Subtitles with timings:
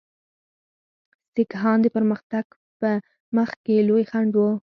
[1.33, 2.45] سیکهان د پرمختګ
[2.79, 2.89] په
[3.35, 4.51] مخ کې لوی خنډ وو.